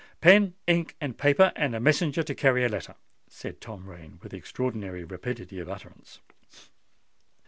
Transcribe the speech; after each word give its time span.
"Pen, 0.19 0.55
ink, 0.65 0.95
and 0.99 1.15
paper, 1.15 1.51
and 1.55 1.75
a 1.75 1.79
messenger 1.79 2.23
to 2.23 2.33
carry 2.33 2.65
a 2.65 2.69
letter," 2.69 2.95
said 3.27 3.61
Tom 3.61 3.87
Rain, 3.87 4.17
with 4.23 4.33
extraordinary 4.33 5.03
rapidity 5.03 5.59
of 5.59 5.69
utterance. 5.69 6.21